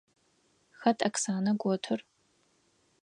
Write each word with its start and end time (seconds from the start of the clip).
Хэт 0.79 0.99
Оксанэ 1.07 1.51
готыр? 1.61 1.99